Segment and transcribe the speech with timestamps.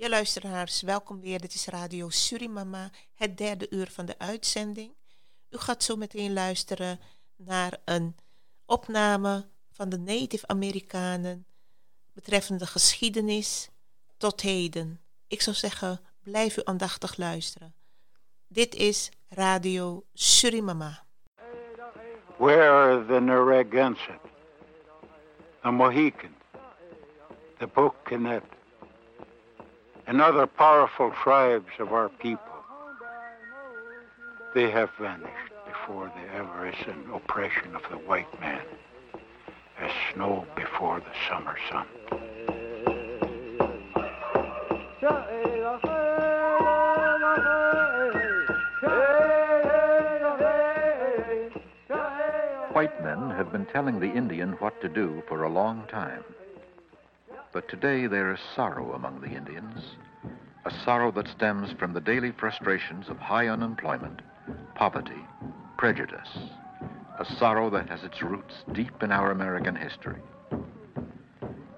[0.00, 1.40] Ja, luisteraars, welkom weer.
[1.40, 4.94] Dit is Radio Surimama, het derde uur van de uitzending.
[5.50, 7.00] U gaat zo meteen luisteren
[7.36, 8.16] naar een
[8.66, 11.46] opname van de Native Amerikanen
[12.14, 13.70] betreffende geschiedenis
[14.16, 15.00] tot heden.
[15.26, 17.74] Ik zou zeggen, blijf u aandachtig luisteren.
[18.48, 21.02] Dit is Radio Surimama.
[22.36, 24.20] Where are the Narragansett,
[25.62, 26.32] the Mohicans,
[27.58, 28.58] the Bocanet,
[30.10, 32.42] and other powerful tribes of our people?
[34.56, 38.60] They have vanished before the avarice and oppression of the white man,
[39.78, 41.86] as snow before the summer sun.
[52.72, 56.24] White men have been telling the Indian what to do for a long time.
[57.52, 59.82] But today there is sorrow among the Indians,
[60.64, 64.22] a sorrow that stems from the daily frustrations of high unemployment,
[64.76, 65.26] poverty,
[65.76, 66.28] prejudice,
[67.18, 70.20] a sorrow that has its roots deep in our American history.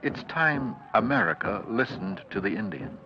[0.02, 2.98] It's time America listened to the Indian.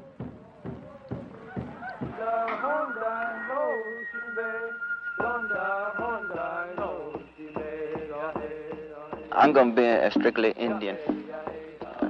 [9.33, 11.26] I'm going to be a strictly Indian.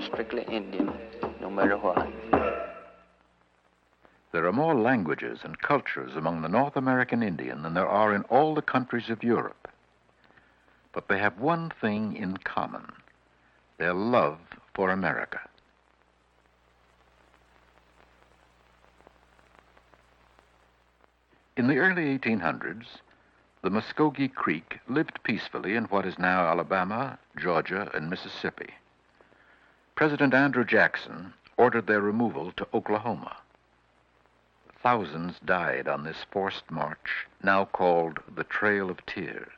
[0.07, 0.93] Strictly Indian,
[1.41, 2.09] no matter what.
[4.33, 8.23] There are more languages and cultures among the North American Indian than there are in
[8.25, 9.69] all the countries of Europe.
[10.93, 12.93] But they have one thing in common
[13.79, 14.39] their love
[14.75, 15.41] for America.
[21.57, 22.87] In the early 1800s,
[23.63, 28.75] the Muskogee Creek lived peacefully in what is now Alabama, Georgia, and Mississippi.
[29.97, 33.39] President Andrew Jackson ordered their removal to Oklahoma.
[34.83, 39.49] Thousands died on this forced march, now called the Trail of Tears.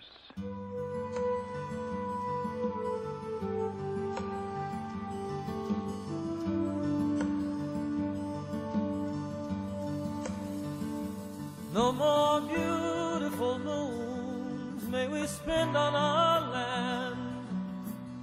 [11.75, 16.38] No more beautiful moons may we spend on our.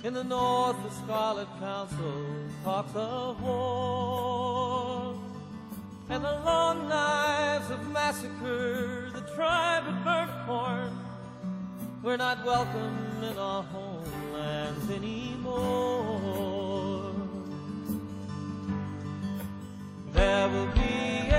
[0.05, 2.25] In the north, the Scarlet Council
[2.63, 5.16] talks of war.
[6.09, 10.95] And the long knives of massacre, the tribe had burnt corn.
[12.03, 16.35] We're not welcome in our homelands anymore.
[20.13, 21.31] There will be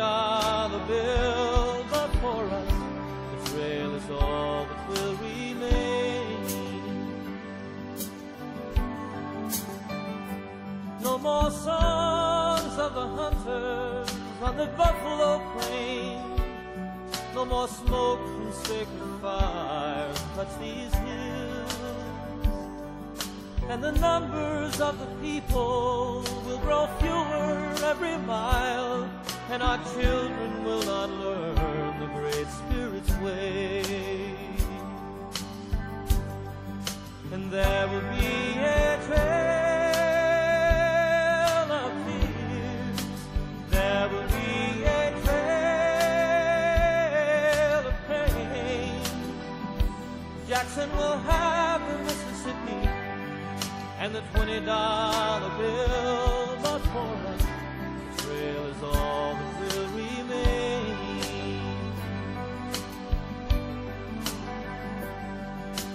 [0.00, 2.72] the twenty bill, but for us,
[3.30, 6.40] the trail is all that will remain.
[11.02, 14.10] No more songs of the hunters
[14.42, 16.18] on the buffalo plain.
[17.34, 21.76] No more smoke from sacred fires touch these hills.
[23.68, 29.08] And the numbers of the people will grow fewer every mile.
[29.52, 33.82] And our children will not learn the Great Spirit's way.
[37.32, 39.18] And there will be a trail
[41.82, 43.00] of tears.
[43.70, 46.50] There will be a trail
[47.88, 49.02] of pain.
[50.48, 52.88] Jackson will have the Mississippi
[53.98, 56.39] and the twenty dollar bill,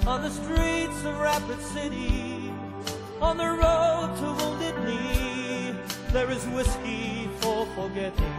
[0.07, 2.53] On the streets of Rapid City,
[3.19, 5.73] on the road to Wounded Knee,
[6.11, 8.35] there is whiskey for forgetting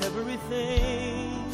[0.00, 1.44] everything.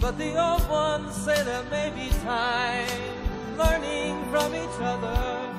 [0.00, 2.86] But the old ones say there may be time
[3.58, 5.52] learning from each other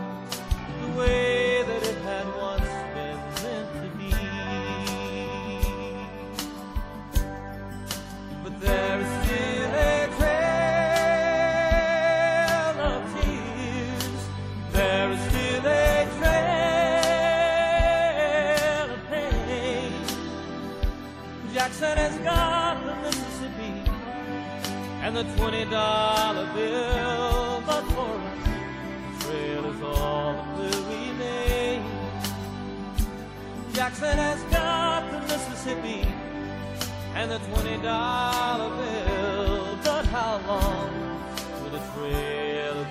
[0.82, 1.51] the way
[25.24, 28.40] the twenty dollar bill, but for us,
[29.20, 31.84] the trail is all that will remain.
[33.74, 36.08] Jackson has got the Mississippi
[37.14, 39.78] and the twenty dollar bill.
[39.84, 40.90] But how long
[41.62, 42.88] will the trail of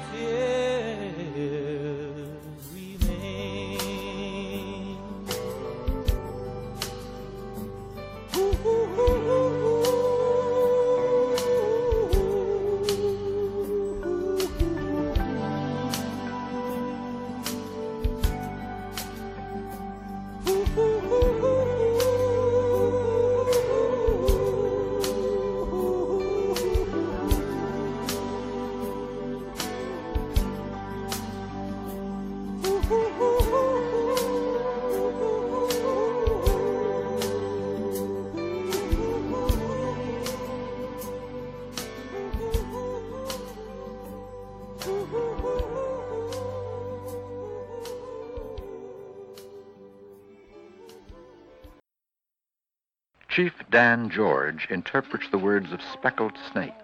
[53.71, 56.75] Dan George interprets the words of Speckled Snake,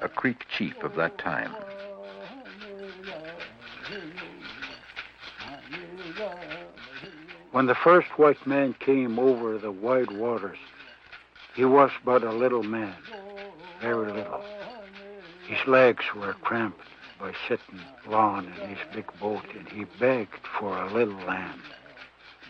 [0.00, 1.54] a Creek chief of that time.
[7.52, 10.58] When the first white man came over the wide waters,
[11.54, 12.96] he was but a little man,
[13.82, 14.42] very little.
[15.46, 16.80] His legs were cramped
[17.20, 21.60] by sitting long in his big boat, and he begged for a little land.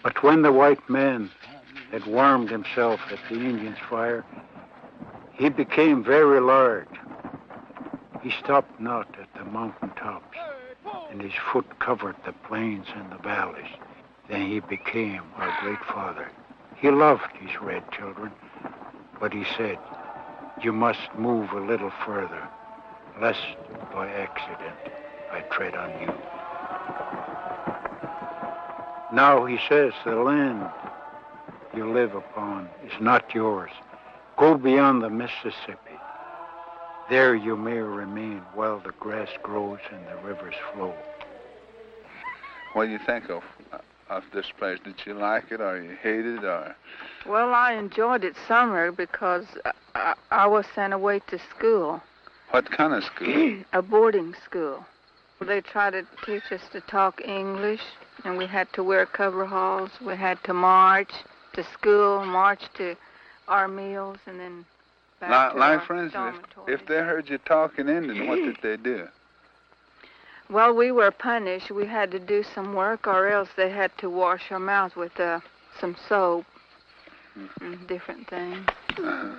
[0.04, 1.30] But when the white man
[1.90, 4.24] had warmed himself at the Indian's fire,
[5.32, 6.88] he became very large.
[8.22, 10.36] He stopped not at the mountain tops,
[11.10, 13.68] and his foot covered the plains and the valleys.
[14.28, 16.28] Then he became our great father.
[16.76, 18.32] He loved his red children,
[19.20, 19.78] but he said,
[20.62, 22.48] You must move a little further,
[23.20, 23.56] lest
[23.92, 24.76] by accident
[25.30, 26.12] I tread on you.
[29.12, 30.68] Now he says, The land
[31.76, 33.70] you live upon is not yours.
[34.38, 35.98] Go beyond the Mississippi.
[37.10, 40.94] There you may remain while the grass grows and the rivers flow.
[42.72, 43.42] What do you think of
[44.08, 44.78] of this place?
[44.84, 46.74] Did you like it, or you hate it, or
[47.26, 49.46] Well, I enjoyed it summer because
[49.94, 52.00] I, I was sent away to school,
[52.50, 53.64] what kind of school?
[53.72, 54.84] a boarding school.
[55.40, 57.82] They tried to teach us to talk English,
[58.24, 59.90] and we had to wear coveralls.
[60.00, 61.12] We had to march
[61.56, 62.96] to school, march to
[63.48, 64.64] our meals, and then
[65.20, 68.36] back like, to like our for instance, if, if they heard you talking Indian, what
[68.36, 69.08] did they do?
[70.48, 71.70] Well, we were punished.
[71.72, 75.18] We had to do some work, or else they had to wash our mouths with
[75.18, 75.40] uh,
[75.80, 76.46] some soap
[77.60, 78.64] and different things.
[78.96, 79.34] Uh,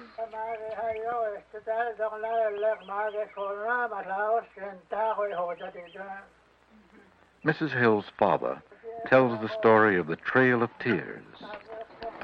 [7.46, 7.80] Mrs.
[7.80, 8.62] Hill's father
[9.08, 11.24] tells the story of the Trail of Tears,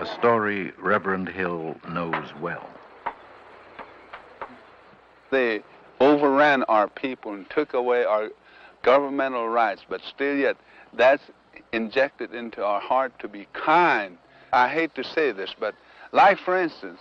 [0.04, 2.68] a story Reverend Hill knows well.
[5.32, 5.64] They
[6.02, 8.30] overran our people and took away our
[8.82, 10.58] governmental rights, but still yet
[10.94, 11.24] that's
[11.72, 14.18] injected into our heart to be kind.
[14.52, 15.74] I hate to say this, but
[16.12, 17.00] like for instance,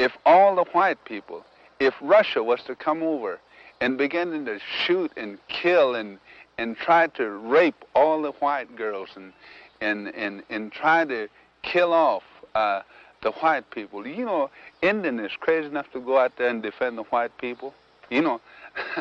[0.00, 1.44] if all the white people,
[1.78, 3.38] if Russia was to come over
[3.80, 6.18] and begin to shoot and kill and
[6.58, 9.32] and try to rape all the white girls and
[9.80, 11.28] and and, and try to
[11.64, 12.22] kill off
[12.54, 12.82] uh,
[13.22, 14.06] the white people.
[14.06, 14.50] You know,
[14.82, 17.74] Indian is crazy enough to go out there and defend the white people.
[18.10, 18.40] You know,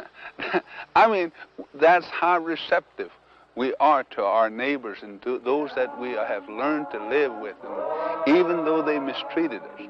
[0.96, 1.32] I mean,
[1.74, 3.12] that's how receptive
[3.56, 7.56] we are to our neighbors and to those that we have learned to live with,
[8.26, 9.82] even though they mistreated us.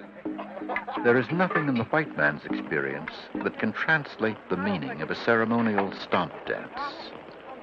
[1.03, 5.15] There is nothing in the white man's experience that can translate the meaning of a
[5.15, 6.79] ceremonial stomp dance.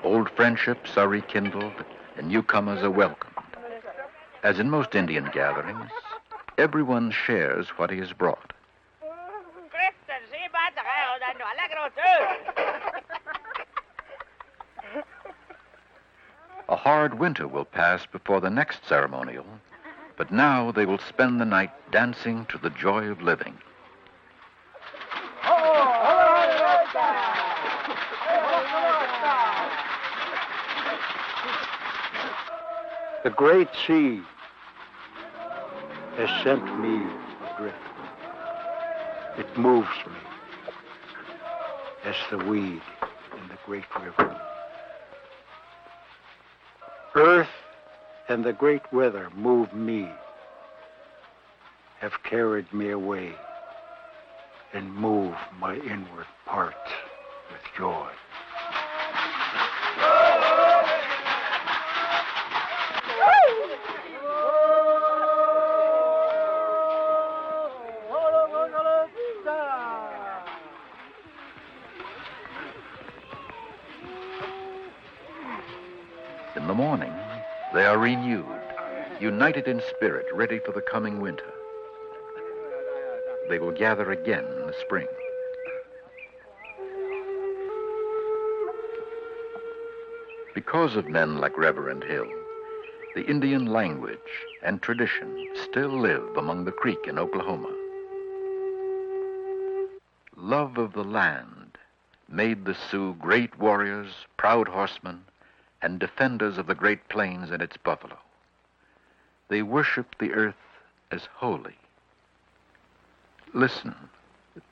[0.05, 1.85] Old friendships are rekindled
[2.17, 3.30] and newcomers are welcomed.
[4.43, 5.91] As in most Indian gatherings,
[6.57, 8.53] everyone shares what he has brought.
[16.69, 19.45] A hard winter will pass before the next ceremonial,
[20.17, 23.59] but now they will spend the night dancing to the joy of living.
[33.23, 34.23] The great sea
[36.17, 37.07] has sent me
[37.53, 37.77] adrift.
[39.37, 40.21] It moves me
[42.05, 42.81] as the weed
[43.33, 44.35] in the great river.
[47.15, 47.49] Earth
[48.31, 50.09] and the great weather move me,
[51.99, 53.35] have carried me away,
[54.73, 56.91] and move my inward parts
[57.51, 58.10] with joy.
[79.51, 81.53] United in spirit, ready for the coming winter.
[83.49, 85.09] They will gather again in the spring.
[90.55, 92.29] Because of men like Reverend Hill,
[93.17, 94.19] the Indian language
[94.63, 97.75] and tradition still live among the Creek in Oklahoma.
[100.37, 101.77] Love of the land
[102.29, 105.23] made the Sioux great warriors, proud horsemen,
[105.83, 108.17] and defenders of the Great Plains and its buffalo.
[109.51, 110.55] They worship the earth
[111.11, 111.75] as holy.
[113.53, 113.95] Listen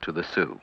[0.03, 0.61] to the Sioux.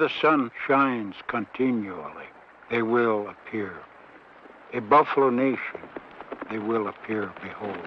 [0.00, 2.24] The sun shines continually,
[2.70, 3.74] they will appear.
[4.72, 5.80] A buffalo nation,
[6.50, 7.86] they will appear, behold.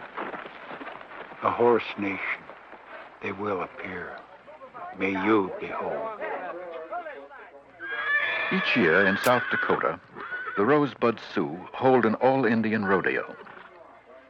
[1.41, 2.43] A horse nation,
[3.23, 4.15] they will appear.
[4.99, 6.21] May you behold.
[8.51, 9.99] Each year in South Dakota,
[10.55, 13.35] the Rosebud Sioux hold an all Indian rodeo.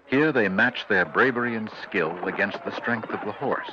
[0.06, 3.72] Here they match their bravery and skill against the strength of the horse.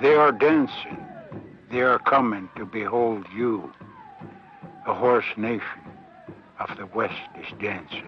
[0.00, 1.04] They are dancing.
[1.72, 3.72] They are coming to behold you.
[4.86, 5.82] The horse nation
[6.60, 8.06] of the West is dancing.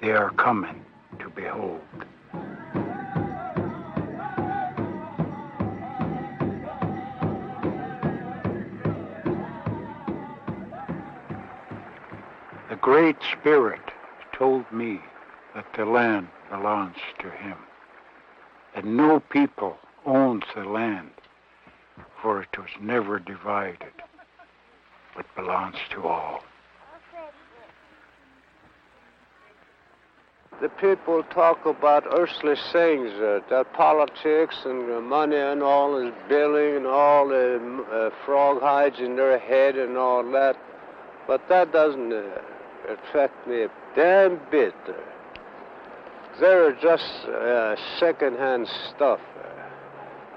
[0.00, 0.82] They are coming
[1.18, 1.82] to behold.
[12.70, 13.82] The Great Spirit
[14.32, 15.00] told me
[15.54, 17.58] that the land belongs to him,
[18.74, 21.10] that no people owns the land,
[22.20, 23.92] for it was never divided,
[25.14, 26.42] but belongs to all.
[30.60, 36.14] The people talk about earthly things, uh, that politics and uh, money and all is
[36.28, 40.56] billing and all the uh, frog hides in their head and all that,
[41.26, 42.22] but that doesn't uh,
[42.88, 44.74] affect me a damn bit.
[46.38, 49.20] They're just uh, second-hand stuff.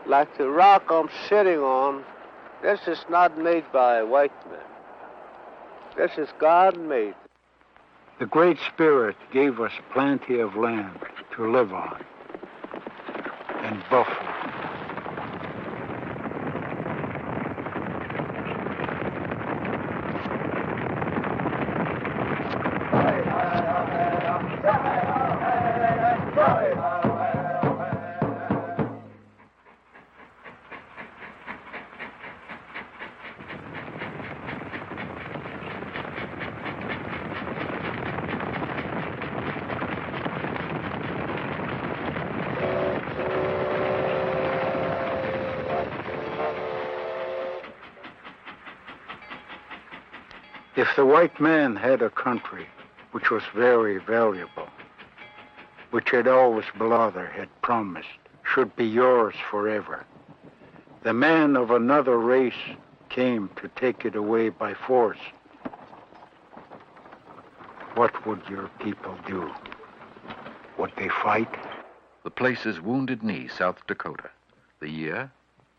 [0.08, 2.04] Like the rock I'm sitting on,
[2.62, 4.60] this is not made by white men.
[5.98, 7.16] This is God made.
[8.20, 11.00] The Great Spirit gave us plenty of land
[11.36, 12.04] to live on
[13.64, 14.36] and Buffalo.
[50.76, 52.68] If the white man had a country
[53.14, 54.68] which was very valuable,
[55.92, 58.10] which had always Blother had promised
[58.44, 60.06] should be yours forever,
[61.04, 62.76] the man of another race
[63.08, 65.20] came to take it away by force.
[67.94, 69.50] What would your people do?
[70.78, 71.56] Would they fight?
[72.26, 74.30] The place is Wounded Knee, South Dakota.
[74.82, 75.32] The year,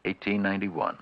[0.05, 0.97] 1891.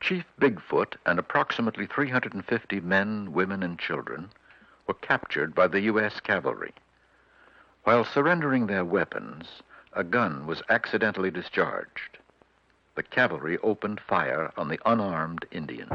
[0.00, 4.30] Chief Bigfoot and approximately 350 men, women, and children
[4.86, 6.20] were captured by the U.S.
[6.20, 6.72] cavalry.
[7.84, 9.46] While surrendering their weapons,
[9.92, 12.18] a gun was accidentally discharged.
[12.94, 15.90] The cavalry opened fire on the unarmed Indians.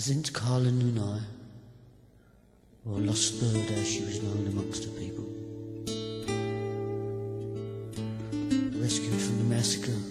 [0.00, 1.22] Zintkala Nuni,
[2.86, 5.39] or lost bird as she was known amongst her people,
[8.90, 10.09] rescued from the massacre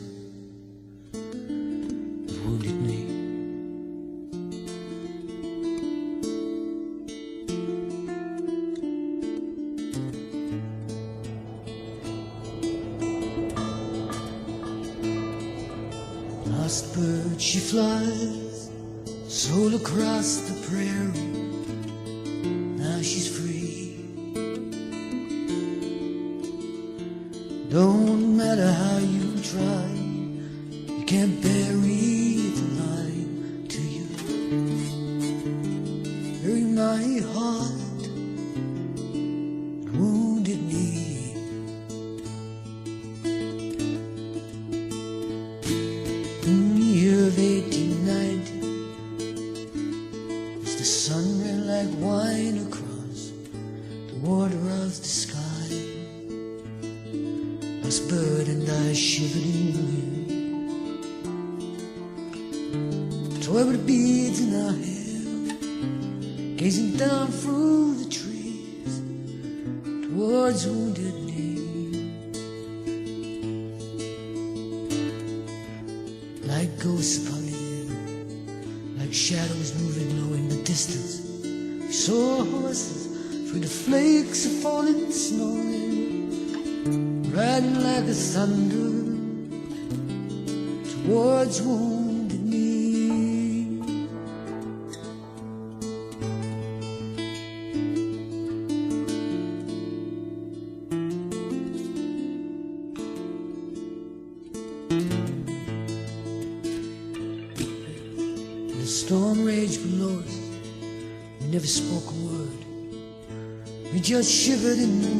[114.09, 115.18] just shivered in the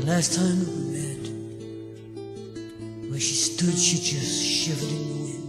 [0.00, 1.28] the last time we met,
[3.10, 5.46] where she stood, she just shivered in the wind.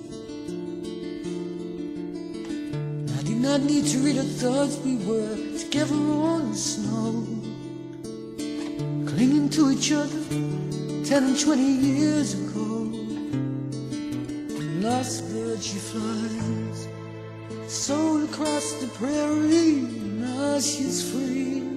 [3.18, 7.26] I did not need to read her thoughts, we were together on the snow,
[9.08, 10.20] clinging to each other
[11.06, 12.90] ten and twenty years ago.
[14.82, 16.90] Lost bird she flies,
[17.68, 19.88] soul across the prairie,
[20.20, 21.71] now she's free.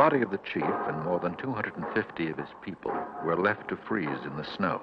[0.00, 2.90] Body of the chief and more than 250 of his people
[3.22, 4.80] were left to freeze in the snow.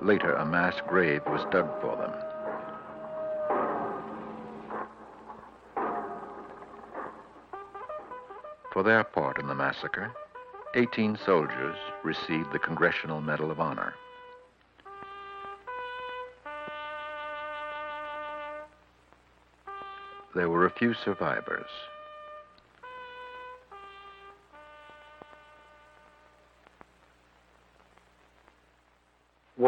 [0.00, 2.10] Later, a mass grave was dug for them.
[8.72, 10.10] For their part in the massacre,
[10.74, 13.92] 18 soldiers received the Congressional Medal of Honor.
[20.34, 21.68] There were a few survivors.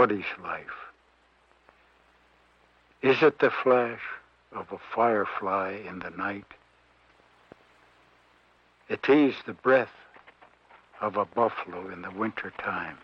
[0.05, 0.93] What is life?
[3.01, 4.03] Is it the flash
[4.53, 6.45] of a firefly in the night?
[8.91, 9.97] It is the breath
[11.01, 12.99] of a buffalo in the winter time.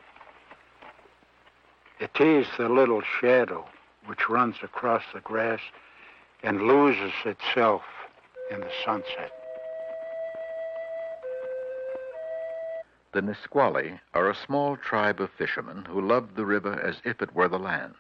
[2.01, 3.67] It is the little shadow
[4.05, 5.61] which runs across the grass
[6.43, 7.81] and loses itself
[8.51, 9.40] in the sunset.
[13.13, 17.35] The Nisqually are a small tribe of fishermen who loved the river as if it
[17.35, 17.97] were the land.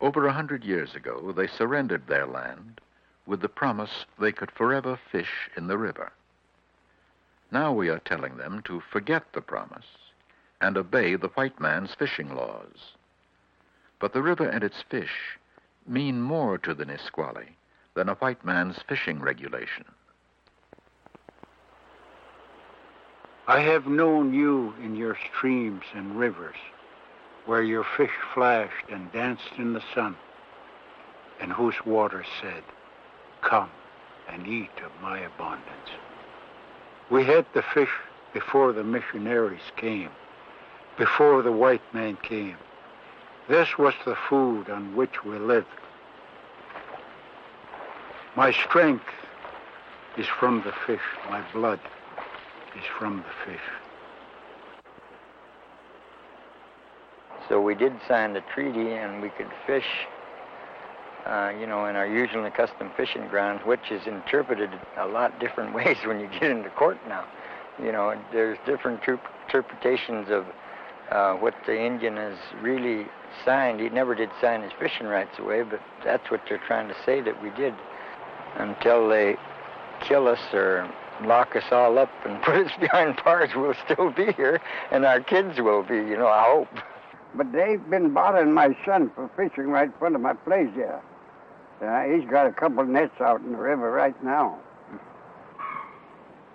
[0.00, 2.80] Over a hundred years ago, they surrendered their land
[3.24, 6.12] with the promise they could forever fish in the river.
[7.50, 9.86] Now we are telling them to forget the promise
[10.60, 12.94] and obey the white man's fishing laws.
[13.98, 15.38] But the river and its fish
[15.86, 17.56] mean more to the Nisqually
[17.94, 19.84] than a white man's fishing regulation.
[23.48, 26.56] I have known you in your streams and rivers,
[27.44, 30.16] where your fish flashed and danced in the sun,
[31.40, 32.64] and whose waters said,
[33.42, 33.70] Come
[34.28, 35.90] and eat of my abundance.
[37.08, 37.92] We had the fish
[38.34, 40.10] before the missionaries came,
[40.98, 42.56] before the white man came.
[43.48, 45.68] This was the food on which we lived.
[48.34, 49.06] My strength
[50.16, 51.00] is from the fish.
[51.30, 51.78] My blood
[52.76, 53.60] is from the fish.
[57.48, 59.86] So we did sign the treaty and we could fish,
[61.26, 65.38] uh, you know, in our usual and accustomed fishing grounds, which is interpreted a lot
[65.38, 67.24] different ways when you get into court now.
[67.82, 70.46] You know, there's different interpretations of
[71.10, 73.06] uh, what the Indian has really
[73.44, 73.80] signed.
[73.80, 77.20] He never did sign his fishing rights away, but that's what they're trying to say
[77.20, 77.74] that we did
[78.56, 79.36] until they
[80.00, 80.90] kill us or
[81.24, 85.20] lock us all up and put us behind bars, we'll still be here, and our
[85.20, 86.68] kids will be, you know, I hope.
[87.34, 91.00] But they've been bothering my son for fishing right in front of my place here.
[91.82, 94.58] Uh, he's got a couple nets out in the river right now.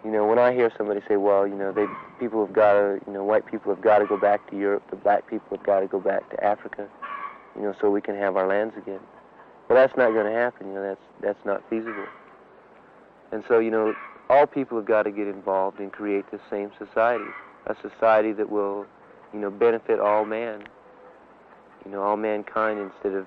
[0.04, 1.86] You know, when I hear somebody say, well, you know, they
[2.20, 4.84] people have got to, you know, white people have got to go back to Europe,
[4.90, 6.88] the black people have got to go back to Africa,
[7.56, 9.00] you know, so we can have our lands again.
[9.70, 10.68] Well, that's not going to happen.
[10.68, 12.08] You know, that's that's not feasible.
[13.32, 13.94] And so, you know,
[14.32, 17.26] all people have got to get involved and create the same society,
[17.66, 18.86] a society that will,
[19.34, 20.64] you know, benefit all man,
[21.84, 23.26] you know, all mankind instead of,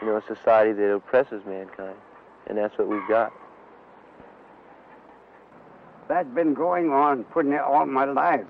[0.00, 1.96] you know, a society that oppresses mankind.
[2.46, 3.32] And that's what we've got.
[6.08, 8.46] That's been going on for all my life.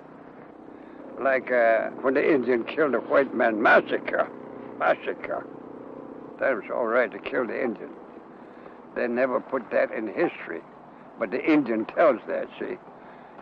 [1.19, 4.29] Like uh, when the Indian killed a white man, massacre,
[4.79, 5.47] massacre.
[6.39, 7.91] That was all right to kill the Indian.
[8.95, 10.61] They never put that in history.
[11.19, 12.77] But the Indian tells that, see.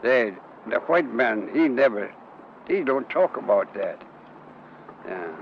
[0.02, 0.34] They,
[0.68, 2.12] the white man, he never,
[2.68, 4.02] he don't talk about that.
[5.06, 5.32] Yeah.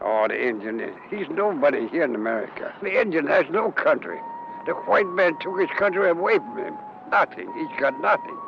[0.00, 2.74] Oh, the Indian, he's nobody here in America.
[2.82, 4.18] The Indian has no country.
[4.66, 6.74] The white man took his country away from him.
[7.10, 7.52] Nothing.
[7.54, 8.38] He's got nothing.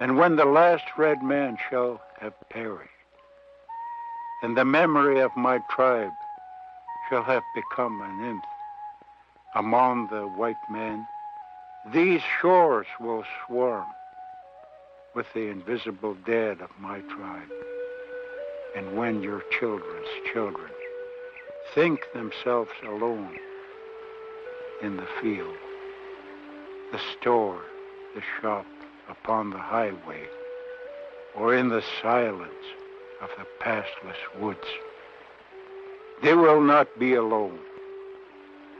[0.00, 2.90] And when the last red man shall have perished,
[4.42, 6.12] and the memory of my tribe
[7.08, 8.44] shall have become an nth
[9.54, 11.06] among the white men,
[11.92, 13.86] these shores will swarm
[15.14, 17.48] with the invisible dead of my tribe.
[18.76, 20.70] And when your children's children
[21.74, 23.36] think themselves alone
[24.82, 25.56] in the field,
[26.90, 27.60] the store,
[28.14, 28.66] the shop,
[29.08, 30.26] upon the highway,
[31.36, 32.64] or in the silence
[33.20, 34.66] of the pathless woods.
[36.22, 37.58] They will not be alone.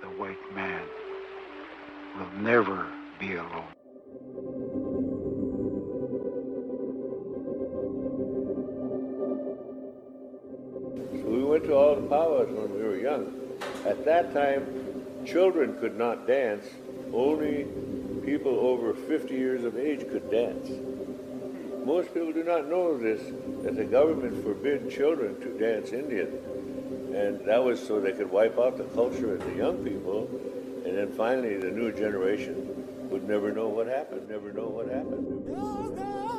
[0.00, 0.82] The white man
[2.18, 2.86] will never
[3.18, 3.74] be alone.
[11.24, 13.32] We went to all the powwows when we were young.
[13.84, 16.66] At that time, children could not dance.
[17.12, 17.66] Only
[18.24, 20.70] people over 50 years of age could dance.
[21.84, 23.20] Most people do not know this,
[23.62, 26.32] that the government forbid children to dance Indian.
[27.14, 30.28] And that was so they could wipe out the culture and the young people,
[30.84, 35.54] and then finally the new generation would never know what happened, never know what happened.
[35.56, 36.34] Oh, oh,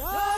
[0.00, 0.37] oh,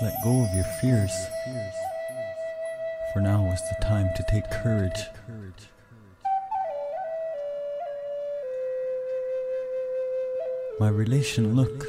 [0.00, 1.10] Let go of your fears.
[3.12, 5.00] For now is the time to take courage.
[10.78, 11.84] My relation, look.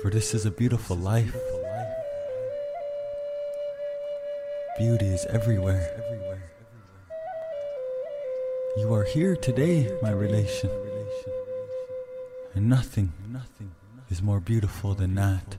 [0.00, 1.36] For this is a beautiful life.
[4.78, 5.86] Beauty is everywhere.
[8.78, 10.70] You are here today, my relation.
[12.54, 13.72] And nothing, nothing
[14.10, 15.56] is more beautiful than that.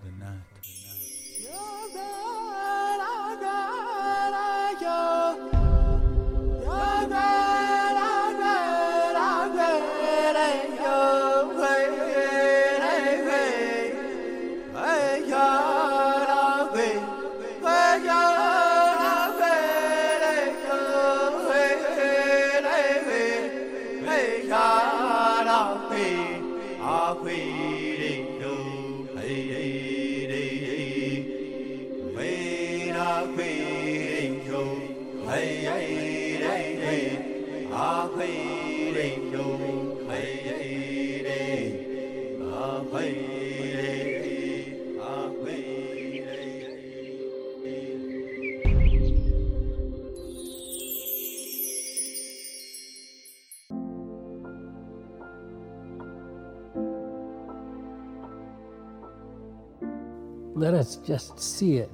[60.62, 61.90] Let us just see it,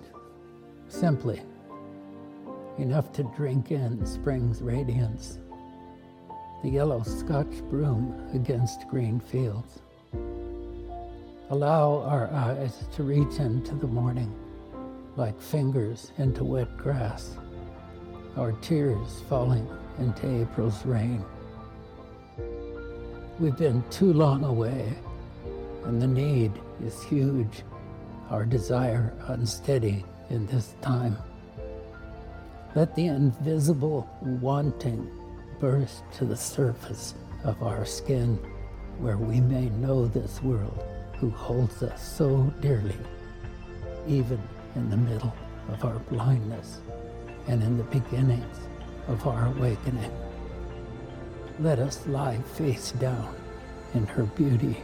[0.90, 1.42] simply,
[2.78, 5.40] enough to drink in spring's radiance,
[6.64, 9.80] the yellow Scotch broom against green fields.
[11.50, 14.36] Allow our eyes to reach into the morning
[15.16, 17.38] like fingers into wet grass,
[18.36, 19.66] our tears falling
[19.98, 21.24] into April's rain.
[23.40, 24.94] We've been too long away,
[25.86, 26.52] and the need
[26.84, 27.64] is huge
[28.30, 31.18] our desire unsteady in this time.
[32.76, 35.10] Let the invisible wanting
[35.60, 38.36] burst to the surface of our skin
[39.00, 40.84] where we may know this world
[41.20, 42.98] who holds us so dearly,
[44.08, 44.40] even
[44.76, 45.34] in the middle
[45.70, 46.80] of our blindness
[47.48, 48.58] and in the beginnings
[49.08, 50.12] of our awakening.
[51.60, 53.36] Let us lie face down
[53.94, 54.78] in her beauty,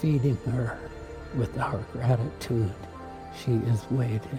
[0.00, 0.78] feeding her
[1.36, 2.72] with our gratitude,
[3.36, 4.38] she is waiting.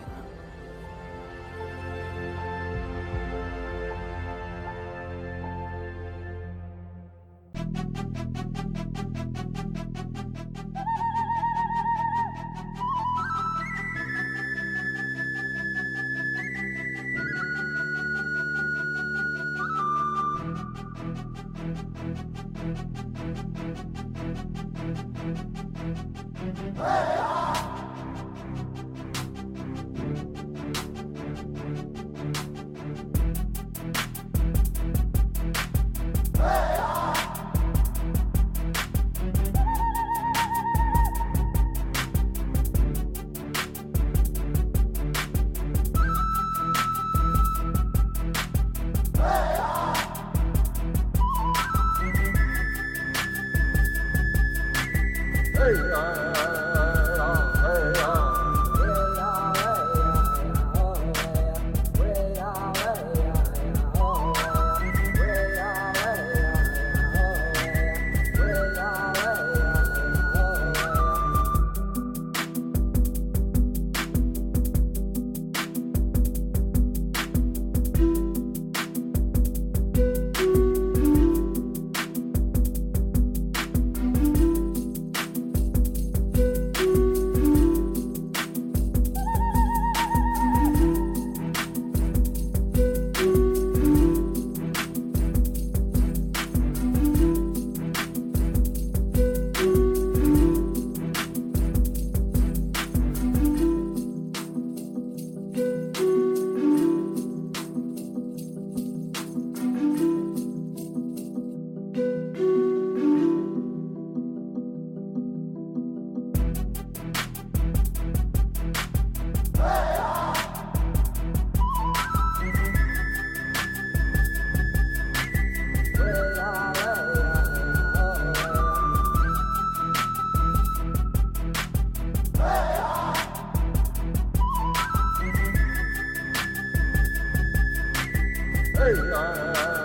[138.77, 139.84] 哎呀。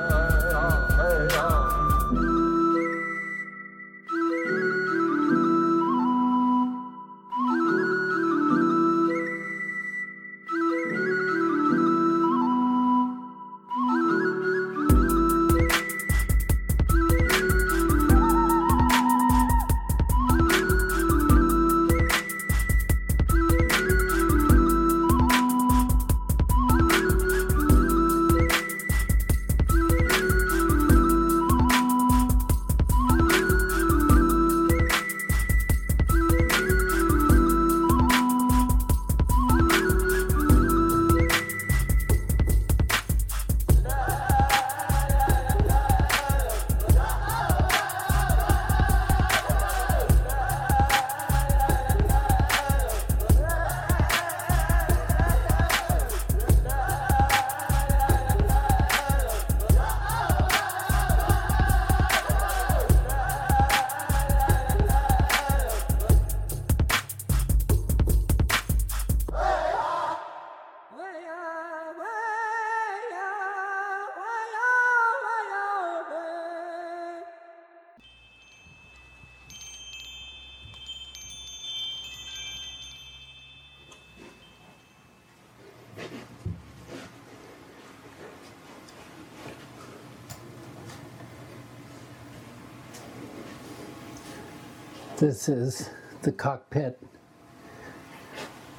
[95.21, 95.91] This is
[96.23, 96.99] the cockpit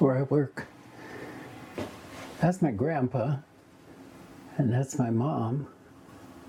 [0.00, 0.66] where I work.
[2.40, 3.36] That's my grandpa,
[4.58, 5.68] and that's my mom.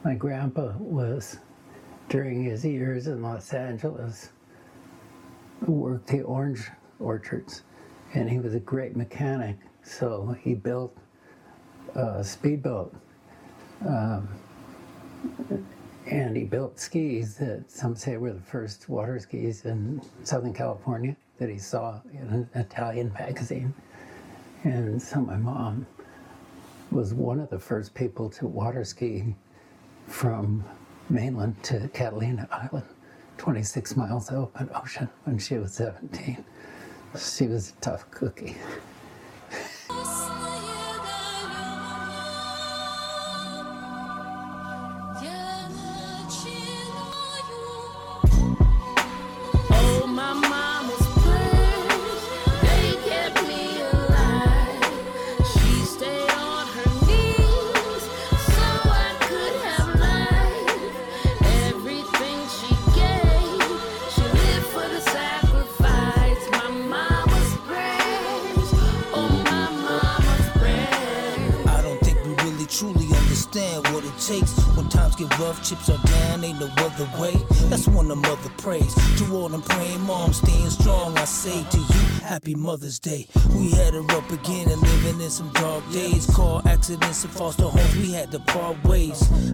[0.04, 1.38] My grandpa was,
[2.10, 4.30] during his years in Los Angeles,
[5.68, 7.62] worked the orange orchards,
[8.16, 9.58] and he was a great mechanic.
[9.84, 10.98] So he built
[11.94, 12.96] a speedboat.
[13.88, 14.28] Um,
[16.08, 21.16] and he built skis that some say were the first water skis in Southern California
[21.38, 23.74] that he saw in an Italian magazine.
[24.64, 25.86] And so my mom
[26.92, 29.36] was one of the first people to water ski
[30.08, 30.64] from
[31.10, 32.86] mainland to Catalina Island,
[33.38, 36.44] 26 miles open ocean when she was 17.
[37.18, 38.56] She was a tough cookie.
[82.56, 83.28] Mother's Day.
[83.56, 86.26] We had her up again and living in some dark days.
[86.28, 89.53] Car accidents and foster homes, we had to part ways.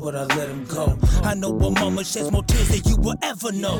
[0.00, 0.98] I remember all them years, but I let them go.
[1.22, 3.78] I know my mama sheds more tears than you will ever know.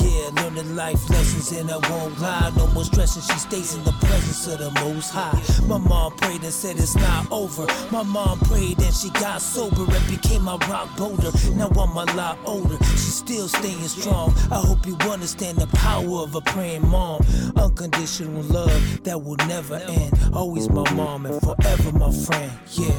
[0.00, 2.52] Yeah, learning life lessons and I won't lie.
[2.56, 5.38] No more stressing, she stays in the presence of the most high.
[5.66, 7.66] My mom prayed and said it's not over.
[7.90, 11.30] My mom prayed and she got sober and became my rock boulder.
[11.54, 14.34] Now I'm a lot older, she's still staying strong.
[14.50, 17.22] I hope you understand the power of a praying mom.
[17.56, 20.12] Unconditional love that will never end.
[20.32, 22.52] Always my mom and forever my friend.
[22.72, 22.94] Yeah,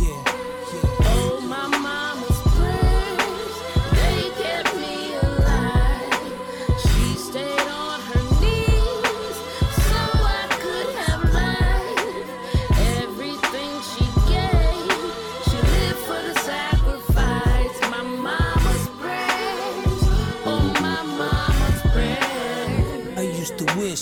[0.00, 0.27] yeah.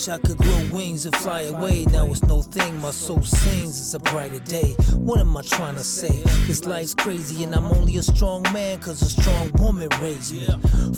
[0.07, 1.85] Wish I could grow wings and fly away.
[1.85, 4.75] Now it's no thing, my soul sings, it's a brighter day.
[4.93, 6.21] What am I trying to say?
[6.47, 10.47] This life's crazy and I'm only a strong man cause a strong woman raised me.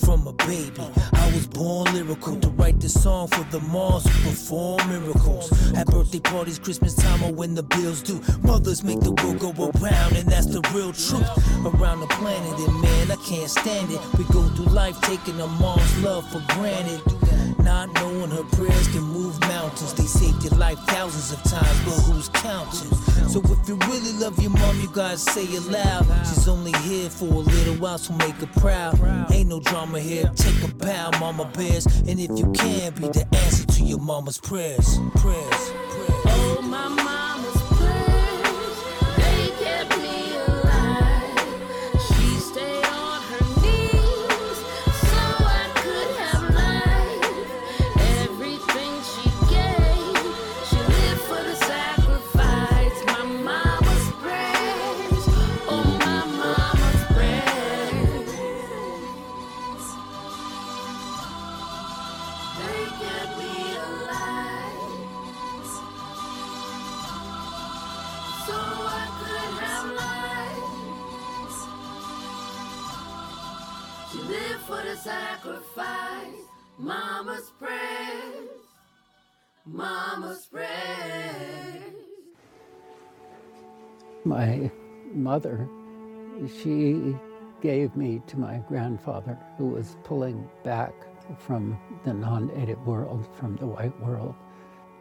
[0.06, 0.84] From a baby,
[1.14, 5.52] I was born lyrical to write this song for the moms who perform miracles.
[5.74, 8.22] At birthday parties, Christmas time, or when the bills due.
[8.44, 11.30] Mothers make the world go around and that's the real truth.
[11.66, 14.02] Around the planet, and man, I can't stand it.
[14.18, 17.29] We go through life taking a mom's love for granted.
[17.64, 19.94] Not knowing her prayers can move mountains.
[19.94, 22.92] They saved your life thousands of times, but who's counting?
[23.30, 26.06] So if you really love your mom, you gotta say it loud.
[26.26, 29.00] She's only here for a little while, so make her proud.
[29.32, 30.32] Ain't no drama here.
[30.36, 31.86] Take a bow, mama bears.
[31.86, 34.98] And if you can, be the answer to your mama's prayers.
[35.16, 35.72] Prayers.
[36.26, 37.09] Oh, my
[84.40, 84.72] My
[85.14, 85.68] mother,
[86.62, 87.14] she
[87.60, 90.94] gave me to my grandfather, who was pulling back
[91.38, 94.34] from the non native world, from the white world.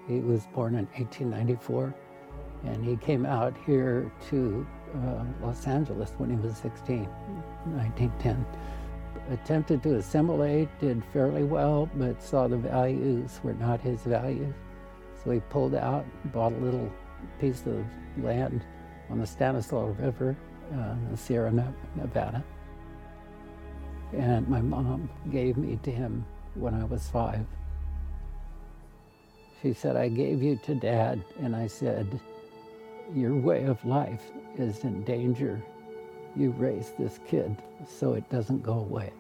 [0.09, 1.95] He was born in 1894,
[2.65, 4.67] and he came out here to
[4.97, 8.45] uh, Los Angeles when he was 16, 1910.
[9.31, 14.57] Attempted to assimilate, did fairly well, but saw the values were not his values.
[15.23, 16.91] So he pulled out, bought a little
[17.39, 17.85] piece of
[18.21, 18.65] land
[19.11, 20.37] on the Stanislaus River
[20.73, 21.53] uh, in Sierra
[21.97, 22.45] Nevada.
[24.13, 27.45] And my mom gave me to him when I was five.
[29.63, 32.21] She said, I gave you to dad, and I said,
[33.15, 34.23] Your way of life
[34.57, 35.61] is in danger.
[36.37, 37.57] You raise this kid
[37.87, 39.13] so it doesn't go away.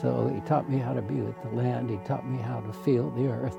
[0.00, 2.72] So he taught me how to be with the land, he taught me how to
[2.72, 3.58] feel the earth,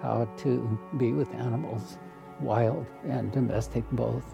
[0.00, 1.98] how to be with animals,
[2.40, 4.24] wild and domestic both.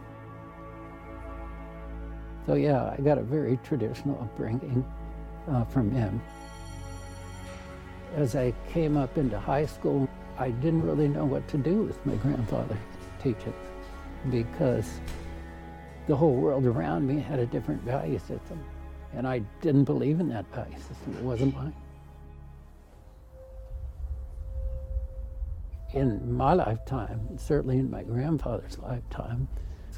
[2.46, 4.84] So, yeah, I got a very traditional upbringing
[5.48, 6.20] uh, from him.
[8.16, 12.04] As I came up into high school, I didn't really know what to do with
[12.06, 12.78] my grandfather's
[13.22, 13.54] teachings
[14.30, 15.00] because
[16.06, 18.62] the whole world around me had a different value system.
[19.14, 21.74] And I didn't believe in that value system, it wasn't mine.
[25.92, 29.48] In my lifetime, certainly in my grandfather's lifetime,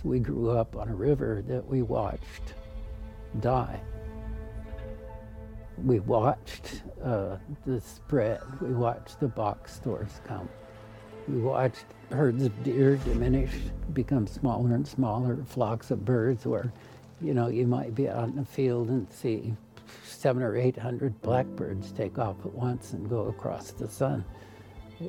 [0.03, 2.55] we grew up on a river that we watched
[3.41, 3.79] die.
[5.85, 7.37] We watched uh,
[7.67, 10.49] the spread, we watched the box stores come.
[11.29, 13.53] We watched herds of deer diminish,
[13.93, 16.73] become smaller and smaller, flocks of birds where,
[17.21, 19.55] you know, you might be out in the field and see
[20.05, 24.25] seven or eight hundred blackbirds take off at once and go across the sun.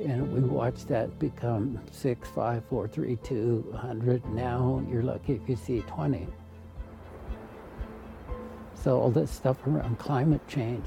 [0.02, 4.24] And we watched that become six, five, four, three, two, hundred.
[4.26, 6.26] Now you're lucky if you see 20.
[8.74, 10.84] So all this stuff around climate change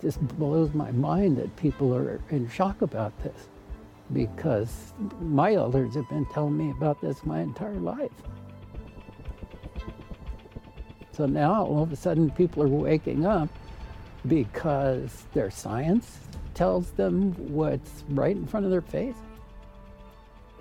[0.00, 3.48] just blows my mind that people are in shock about this
[4.12, 8.10] because my elders have been telling me about this my entire life.
[11.12, 13.48] So now all of a sudden people are waking up
[14.26, 16.18] because their science
[16.56, 19.14] tells them what's right in front of their face.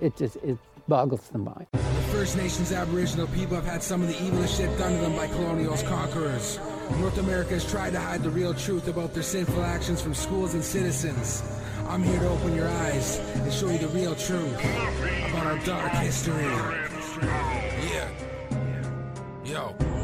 [0.01, 1.67] It just it boggles the mind.
[1.71, 1.79] The
[2.11, 5.27] First Nations Aboriginal people have had some of the evilest shit done to them by
[5.27, 6.59] colonials conquerors.
[6.99, 10.53] North America has tried to hide the real truth about their sinful actions from schools
[10.53, 11.41] and citizens.
[11.87, 14.59] I'm here to open your eyes and show you the real truth
[15.29, 16.43] about our dark history.
[17.93, 18.09] Yeah.
[19.45, 19.94] Yo.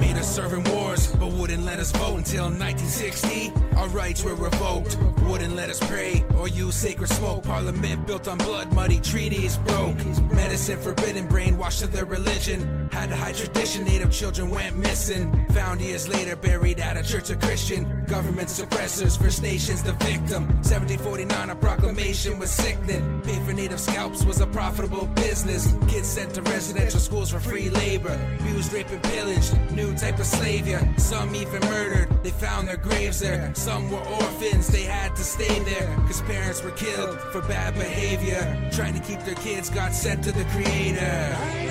[0.00, 3.67] Made us serving wars, but wouldn't let us vote until 1960.
[3.78, 7.44] Our rights were revoked, wouldn't let us pray or use sacred smoke.
[7.44, 10.04] Parliament built on blood, muddy treaties broke.
[10.32, 12.88] Medicine forbidden, brainwashed to their religion.
[12.90, 15.46] Had to hide tradition, native children went missing.
[15.50, 18.04] Found years later, buried at a church of Christian.
[18.06, 20.48] Government suppressors, First Nations the victim.
[20.66, 23.22] 1749, a proclamation was sickening.
[23.22, 25.72] Pay for native scalps was a profitable business.
[25.86, 28.18] Kids sent to residential schools for free labor.
[28.40, 29.56] Abused, raped, and pillaged.
[29.70, 30.80] New type of slavery.
[30.96, 32.17] Some even murdered.
[32.28, 33.50] They found their graves there.
[33.54, 34.68] Some were orphans.
[34.68, 35.96] They had to stay there.
[36.06, 38.68] Cause parents were killed for bad behavior.
[38.70, 41.67] Trying to keep their kids got sent to the creator.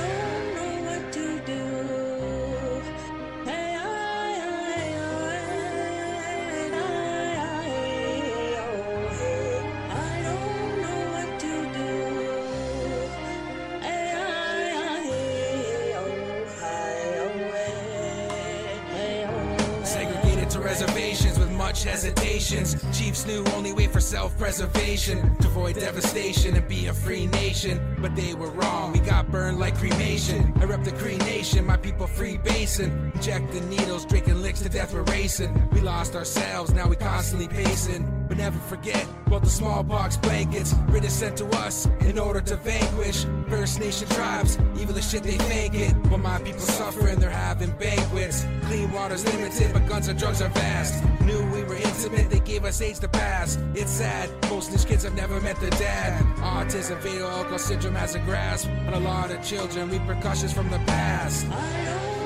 [23.25, 27.95] Knew only way for self preservation to avoid devastation and be a free nation.
[27.99, 30.53] But they were wrong, we got burned like cremation.
[30.57, 33.11] I rep the Cree Nation, my people free basin.
[33.15, 35.69] Injecting needles, drinking licks to death, we're racing.
[35.71, 38.16] We lost ourselves, now we constantly pacing.
[38.37, 40.73] Never forget about the smallpox blankets.
[40.87, 44.59] British sent to us in order to vanquish First Nation tribes.
[44.79, 45.95] Evil as shit, they fake it.
[46.03, 48.45] But my people suffer and they're having banquets.
[48.65, 51.03] Clean water's limited, but guns and drugs are vast.
[51.21, 53.57] Knew we were intimate, they gave us AIDS to pass.
[53.73, 56.23] It's sad, most these kids have never met their dad.
[56.37, 60.79] Autism, fatal alcohol syndrome has a grasp on a lot of children, repercussions from the
[60.85, 62.16] past.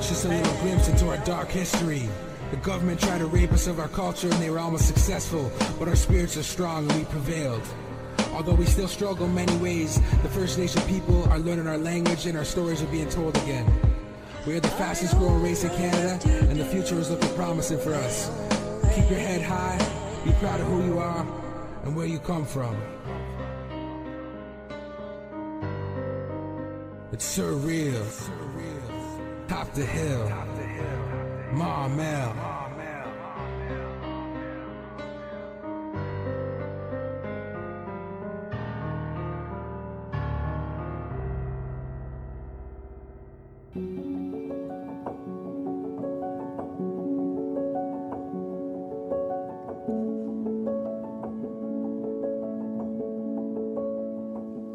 [0.00, 2.08] That's just a little glimpse into our dark history.
[2.52, 5.88] The government tried to rape us of our culture and they were almost successful, but
[5.88, 7.60] our spirits are strong and we prevailed.
[8.32, 12.24] Although we still struggle in many ways, the First Nation people are learning our language
[12.24, 13.70] and our stories are being told again.
[14.46, 17.92] We are the fastest growing race in Canada, and the future is looking promising for
[17.92, 18.30] us.
[18.94, 19.76] Keep your head high,
[20.24, 21.26] be proud of who you are
[21.84, 22.74] and where you come from.
[27.12, 28.69] It's surreal.
[29.50, 30.28] Top the hill.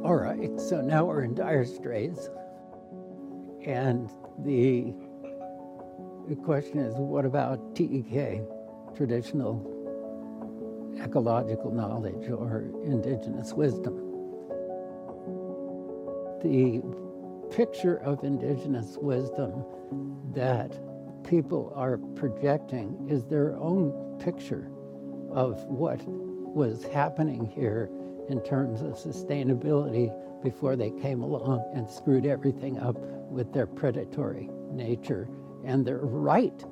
[0.04, 2.30] All right, so now we're in dire straits.
[3.66, 4.09] And
[4.39, 4.93] the,
[6.43, 8.43] question is what about TEK,
[8.95, 9.72] traditional
[11.01, 13.95] ecological knowledge or indigenous wisdom?
[16.43, 16.84] The
[17.49, 19.63] picture of indigenous wisdom
[20.36, 20.78] that
[21.24, 24.70] people are projecting is their own picture
[25.32, 27.89] of what was happening here
[28.30, 30.13] in terms of sustainability
[30.43, 32.95] before they came along and screwed everything up
[33.36, 35.28] with their predatory nature
[35.66, 36.64] and their right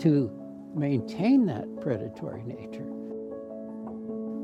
[0.00, 0.28] to
[0.74, 2.90] maintain that predatory nature.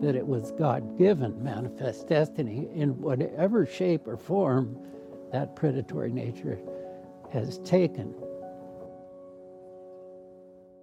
[0.01, 4.79] That it was God given manifest destiny in whatever shape or form
[5.33, 6.61] that predatory nature
[7.33, 8.15] has taken.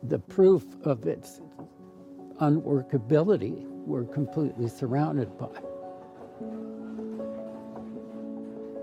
[0.03, 1.39] The proof of its
[2.41, 5.61] unworkability we're completely surrounded by.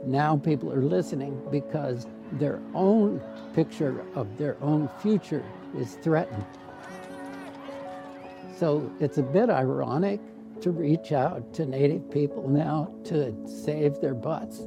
[0.06, 3.22] Now people are listening because their own
[3.54, 5.44] picture of their own future
[5.76, 6.44] is threatened.
[8.56, 10.20] So it's a bit ironic
[10.60, 14.58] to reach out to Native people now to save their butts.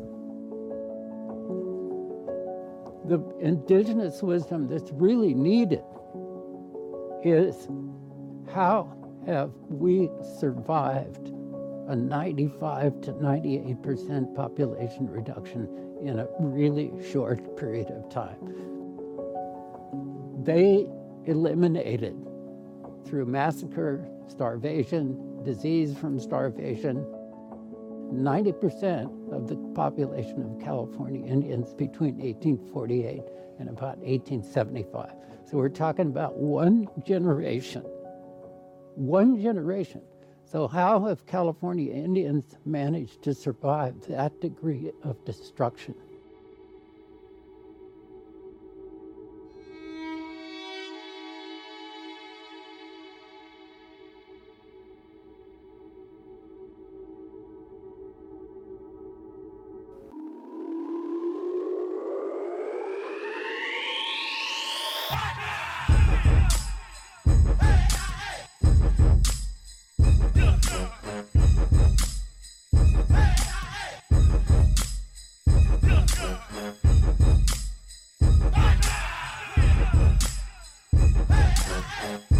[3.05, 5.83] The indigenous wisdom that's really needed
[7.23, 7.67] is
[8.53, 8.93] how
[9.25, 10.09] have we
[10.39, 11.31] survived
[11.87, 15.67] a 95 to 98% population reduction
[16.01, 18.37] in a really short period of time.
[20.43, 20.87] They
[21.25, 22.15] eliminated
[23.05, 27.05] through massacre, starvation, disease from starvation,
[28.13, 33.21] 90% of the population of California Indians between 1848
[33.59, 35.11] and about 1875.
[35.45, 37.83] So we're talking about one generation.
[38.95, 40.01] One generation.
[40.49, 45.93] So, how have California Indians managed to survive that degree of destruction?
[81.77, 82.36] Música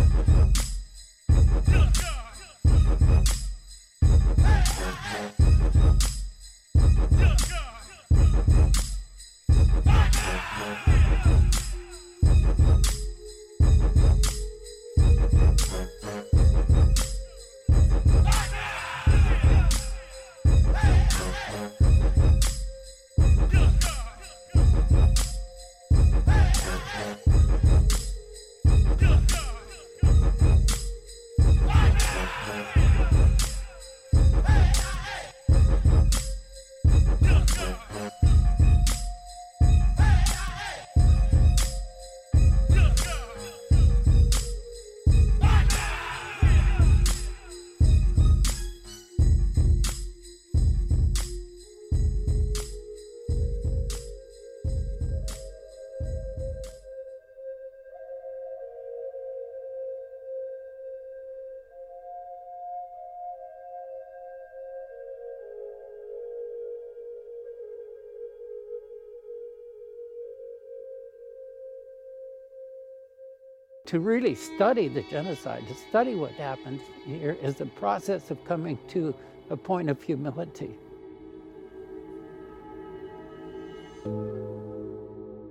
[73.87, 78.77] to really study the genocide, to study what happened here, is the process of coming
[78.89, 79.15] to
[79.49, 80.77] a point of humility.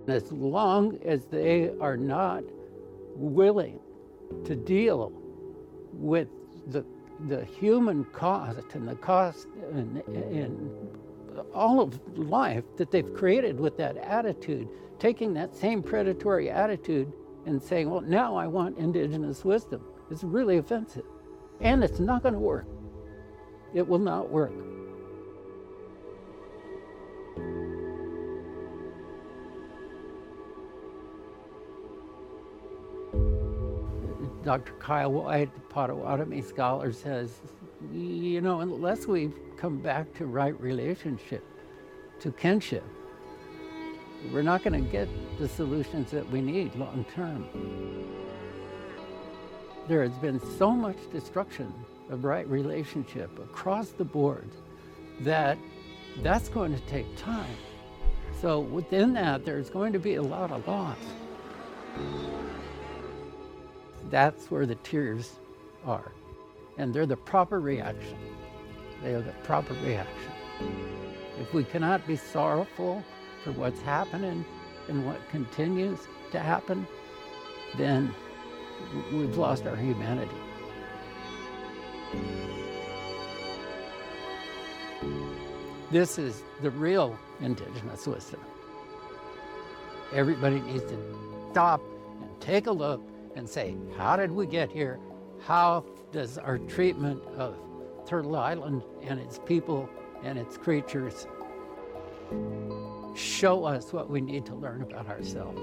[0.08, 2.42] as long as they are not
[3.14, 3.78] willing
[4.44, 5.12] to deal
[5.92, 6.28] with
[6.68, 6.84] the,
[7.28, 10.70] the human cost and the cost in, in
[11.54, 14.68] all of life that they've created with that attitude,
[14.98, 17.12] taking that same predatory attitude
[17.46, 21.04] and saying, well, now I want indigenous wisdom, It's really offensive.
[21.60, 22.66] And it's not going to work.
[23.72, 24.52] It will not work.
[34.44, 34.72] Dr.
[34.78, 37.40] Kyle Whyte, the Potawatomi scholar, says,
[37.92, 41.44] you know, unless we come back to right relationship,
[42.20, 42.84] to kinship,
[44.32, 45.08] we're not going to get
[45.38, 47.46] the solutions that we need long term.
[49.88, 51.72] There has been so much destruction
[52.10, 54.48] of right relationship across the board
[55.20, 55.58] that
[56.22, 57.56] that's going to take time.
[58.40, 60.98] So within that, there's going to be a lot of loss.
[64.10, 65.36] That's where the tears
[65.84, 66.12] are.
[66.78, 68.16] And they're the proper reaction.
[69.02, 70.32] They are the proper reaction.
[71.40, 73.04] If we cannot be sorrowful
[73.46, 74.44] for what's happening
[74.88, 76.00] and what continues
[76.32, 76.84] to happen,
[77.78, 78.12] then
[79.12, 80.34] we've lost our humanity.
[85.92, 88.40] This is the real indigenous wisdom.
[90.12, 91.80] Everybody needs to stop
[92.20, 93.00] and take a look
[93.36, 94.98] and say, how did we get here?
[95.44, 97.54] How does our treatment of
[98.08, 99.88] Turtle Island and its people
[100.24, 101.28] and its creatures
[103.16, 105.62] show us what we need to learn about ourselves?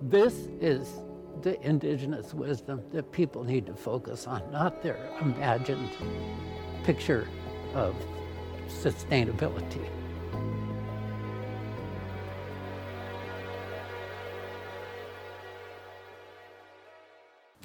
[0.00, 0.88] This is
[1.42, 5.90] the indigenous wisdom that people need to focus on, not their imagined
[6.84, 7.28] picture
[7.74, 7.94] of
[8.68, 9.88] sustainability.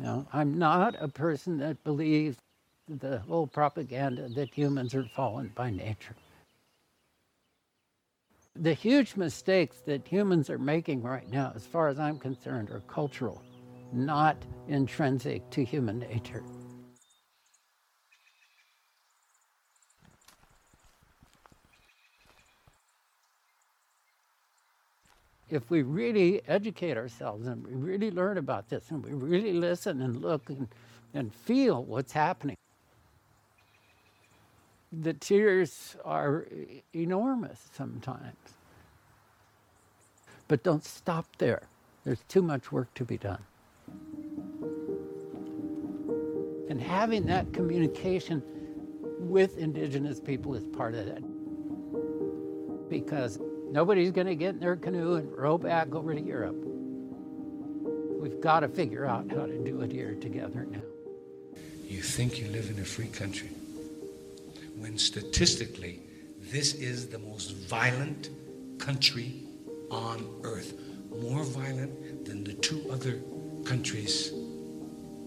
[0.02, 2.38] Now, I'm not a person that believes
[2.88, 6.16] the whole propaganda that humans are fallen by nature.
[8.62, 12.82] The huge mistakes that humans are making right now, as far as I'm concerned, are
[12.82, 13.41] cultural,
[13.93, 14.36] not
[14.68, 16.43] intrinsic to human nature.
[25.51, 30.01] if we really educate ourselves and we really learn about this and we really listen
[30.01, 30.68] and look and,
[31.16, 32.55] and feel what's happening,
[34.92, 36.48] the tears are
[36.94, 38.36] enormous sometimes.
[40.48, 41.64] But don't stop there.
[42.06, 43.44] There's too much work to be done.
[46.70, 48.42] And having that communication
[49.20, 51.22] with Indigenous people is part of that.
[52.90, 53.40] Because
[53.72, 56.58] Nobody's going to get in their canoe and row back over to Europe.
[58.20, 60.82] We've got to figure out how to do it here together now.
[61.86, 63.50] You think you live in a free country
[64.80, 66.02] when statistically
[66.52, 68.30] this is the most violent
[68.80, 69.44] country
[69.92, 70.74] on earth,
[71.22, 73.20] more violent than the two other
[73.66, 74.32] countries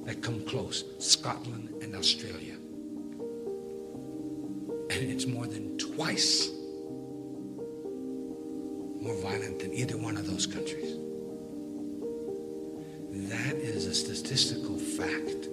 [0.04, 2.54] that come close, Scotland and Australia.
[4.90, 6.50] And it's more than twice
[9.02, 10.96] more violent than either one of those countries.
[13.30, 15.48] That is a statistical fact.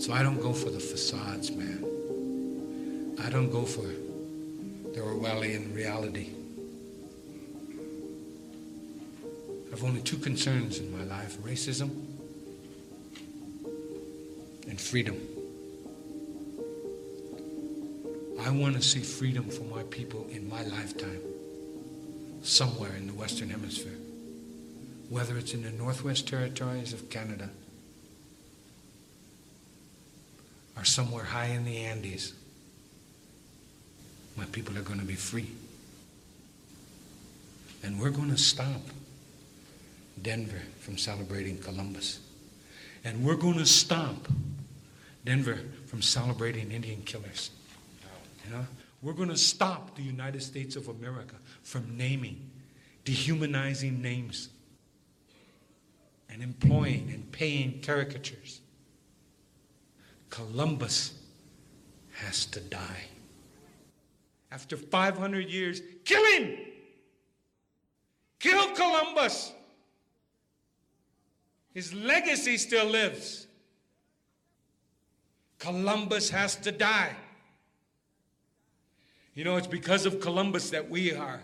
[0.00, 1.84] So I don't go for the facades, man.
[3.22, 6.30] I don't go for the Orwellian reality.
[9.66, 11.90] I have only two concerns in my life racism
[14.66, 15.20] and freedom.
[18.40, 21.20] I want to see freedom for my people in my lifetime
[22.40, 23.98] somewhere in the Western Hemisphere,
[25.10, 27.50] whether it's in the Northwest Territories of Canada
[30.80, 32.32] or somewhere high in the Andes.
[34.36, 35.50] My people are going to be free.
[37.82, 38.80] And we're going to stop
[40.22, 42.20] Denver from celebrating Columbus.
[43.04, 44.28] And we're going to stop
[45.24, 47.50] Denver from celebrating Indian killers.
[48.46, 48.66] You know?
[49.02, 52.50] We're going to stop the United States of America from naming,
[53.04, 54.48] dehumanizing names,
[56.30, 58.60] and employing and paying caricatures.
[60.30, 61.12] Columbus
[62.12, 63.04] has to die.
[64.52, 66.56] After 500 years, kill him!
[68.38, 69.52] Kill Columbus!
[71.72, 73.46] His legacy still lives.
[75.58, 77.14] Columbus has to die.
[79.34, 81.40] You know, it's because of Columbus that we are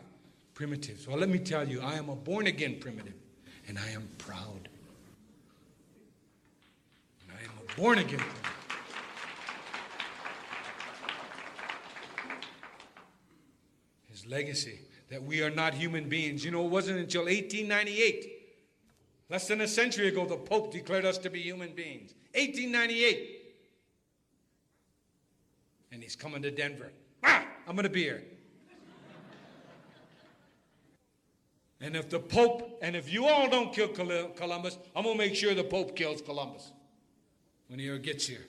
[0.55, 1.07] primitives.
[1.07, 3.15] Well, let me tell you, I am a born again primitive,
[3.69, 4.69] and I am proud.
[7.23, 8.56] And I am a born again primitive.
[14.29, 16.45] Legacy that we are not human beings.
[16.45, 18.33] You know, it wasn't until 1898,
[19.31, 22.15] less than a century ago, the Pope declared us to be human beings.
[22.35, 23.43] 1898.
[25.93, 26.91] And he's coming to Denver.
[27.23, 28.25] Ah, I'm going to be here.
[31.81, 35.35] And if the Pope, and if you all don't kill Columbus, I'm going to make
[35.35, 36.73] sure the Pope kills Columbus
[37.69, 38.47] when he gets here.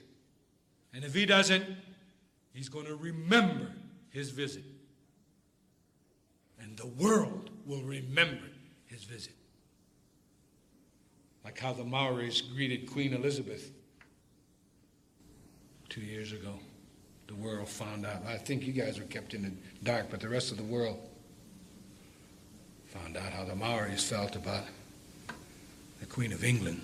[0.94, 1.64] And if he doesn't,
[2.52, 3.70] he's going to remember
[4.10, 4.64] his visit.
[6.60, 8.46] And the world will remember
[8.86, 9.34] his visit.
[11.44, 13.70] Like how the Maoris greeted Queen Elizabeth
[15.88, 16.54] two years ago.
[17.26, 18.22] The world found out.
[18.26, 19.52] I think you guys were kept in the
[19.82, 20.98] dark, but the rest of the world
[22.86, 24.64] found out how the Maoris felt about
[26.00, 26.80] the Queen of England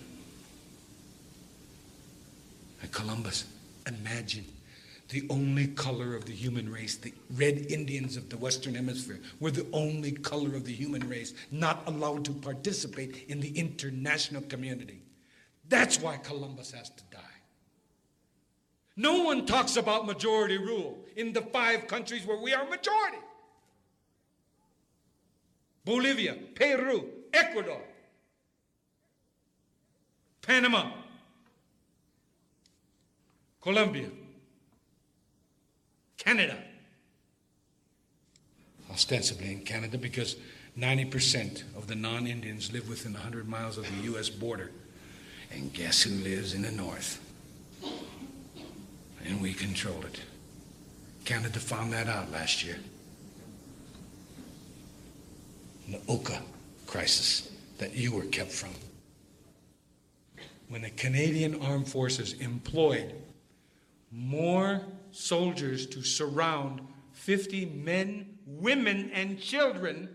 [2.82, 3.44] and Columbus.
[3.86, 4.44] Imagine
[5.08, 9.50] the only color of the human race, the red Indians of the Western Hemisphere, were
[9.50, 15.02] the only color of the human race not allowed to participate in the international community.
[15.68, 17.20] That's why Columbus has to die.
[18.96, 23.18] No one talks about majority rule in the five countries where we are majority.
[25.84, 27.82] Bolivia, Peru, Ecuador,
[30.40, 30.92] Panama,
[33.60, 34.08] Colombia,
[36.24, 36.56] Canada.
[38.90, 40.36] Ostensibly in Canada because
[40.78, 44.28] 90% of the non Indians live within 100 miles of the U.S.
[44.30, 44.70] border.
[45.52, 47.20] And guess who lives in the north?
[49.24, 50.20] And we control it.
[51.24, 52.78] Canada found that out last year.
[55.88, 56.40] The Oka
[56.86, 58.70] crisis that you were kept from.
[60.68, 63.14] When the Canadian Armed Forces employed
[64.10, 64.80] more
[65.14, 66.80] soldiers to surround
[67.12, 70.08] 50 men, women, and children,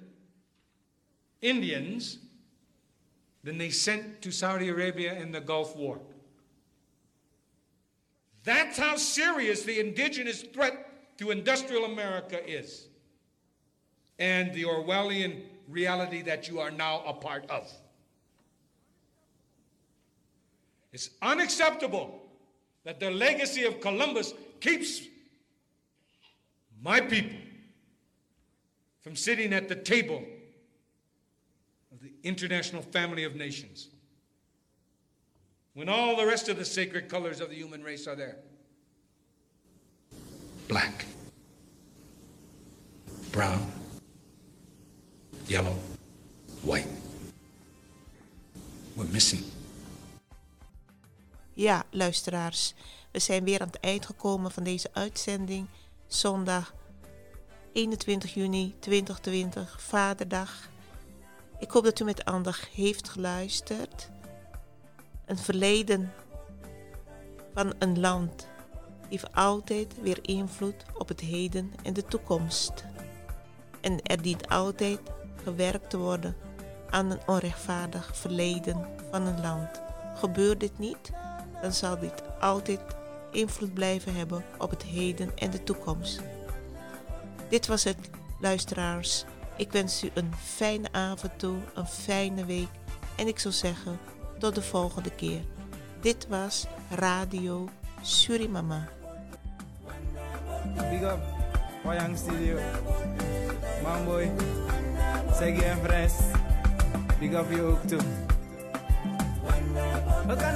[1.41, 2.19] Indians,
[3.43, 5.99] than they sent to Saudi Arabia in the Gulf War.
[8.43, 12.87] That's how serious the indigenous threat to industrial America is.
[14.17, 17.71] And the Orwellian reality that you are now a part of.
[20.91, 22.21] It's unacceptable
[22.83, 25.01] that the legacy of Columbus keeps
[26.81, 27.37] my people
[29.01, 30.23] from sitting at the table
[31.91, 33.89] of the international family of nations
[35.73, 38.37] when all the rest of the sacred colors of the human race are there
[40.69, 41.05] black,
[43.31, 43.65] brown,
[45.47, 45.75] yellow,
[46.61, 46.87] white.
[48.95, 49.43] We're missing.
[51.55, 52.75] Ja, luisteraars,
[53.11, 55.67] we zijn weer aan het eind gekomen van deze uitzending.
[56.07, 56.73] Zondag
[57.73, 60.69] 21 juni 2020, Vaderdag.
[61.59, 64.09] Ik hoop dat u met aandacht heeft geluisterd.
[65.25, 66.13] Een verleden
[67.53, 68.47] van een land
[69.09, 72.85] heeft altijd weer invloed op het heden en de toekomst.
[73.81, 74.99] En er dient altijd
[75.43, 76.35] gewerkt te worden
[76.89, 79.81] aan een onrechtvaardig verleden van een land.
[80.15, 81.11] Gebeurt dit niet,
[81.61, 82.79] dan zal dit altijd
[83.31, 86.21] invloed blijven hebben op het heden en de toekomst.
[87.49, 88.09] Dit was het,
[88.39, 89.25] luisteraars.
[89.57, 92.69] Ik wens u een fijne avond toe, een fijne week
[93.15, 93.99] en ik zou zeggen
[94.37, 95.41] tot de volgende keer.
[96.01, 97.69] Dit was Radio
[98.01, 98.87] Surimama.
[100.89, 101.19] Big up,
[101.83, 102.57] Wayang Studio.
[103.83, 104.31] Mamboy,
[105.33, 106.13] Segi en Fres.
[107.19, 108.01] Big up je ook toe.
[110.27, 110.53] Wat kan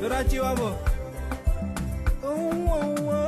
[0.00, 0.78] Durante o amor.
[2.22, 3.25] Um, um, um.